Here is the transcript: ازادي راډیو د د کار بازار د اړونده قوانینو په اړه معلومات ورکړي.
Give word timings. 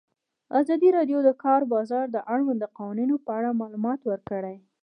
ازادي 0.59 0.89
راډیو 0.97 1.19
د 1.23 1.25
د 1.27 1.29
کار 1.43 1.61
بازار 1.73 2.05
د 2.11 2.17
اړونده 2.33 2.67
قوانینو 2.77 3.15
په 3.25 3.31
اړه 3.37 3.57
معلومات 3.61 3.99
ورکړي. 4.09 4.57